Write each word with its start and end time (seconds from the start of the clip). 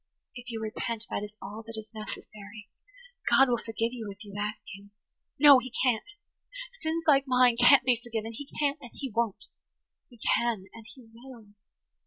"If 0.33 0.49
you 0.49 0.59
repent, 0.59 1.05
that 1.11 1.21
is 1.21 1.33
all 1.43 1.61
that 1.67 1.77
is 1.77 1.93
necessary. 1.93 2.69
God 3.29 3.49
will 3.49 3.59
forgive 3.63 3.93
you 3.93 4.09
if 4.09 4.23
you 4.25 4.33
ask 4.35 4.57
Him." 4.69 4.89
"No, 5.37 5.59
He 5.59 5.71
can't! 5.83 6.15
Sins 6.81 7.03
like 7.05 7.25
mine 7.27 7.55
can't 7.55 7.83
be 7.83 8.01
forgiven. 8.03 8.33
He 8.33 8.47
can't–and 8.59 8.93
He 8.95 9.11
won't." 9.11 9.45
"He 10.09 10.17
can 10.17 10.65
and 10.73 10.87
He 10.95 11.07
will. 11.13 11.49